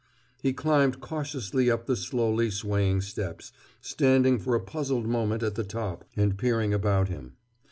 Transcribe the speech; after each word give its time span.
He 0.41 0.51
climbed 0.51 0.99
cautiously 0.99 1.69
up 1.69 1.85
the 1.85 1.95
slowly 1.95 2.49
swaying 2.49 3.01
steps, 3.01 3.51
standing 3.81 4.39
for 4.39 4.55
a 4.55 4.59
puzzled 4.59 5.05
moment 5.07 5.43
at 5.43 5.53
the 5.53 5.63
top 5.63 6.05
and 6.17 6.39
peering 6.39 6.73
about 6.73 7.07
him. 7.07 7.33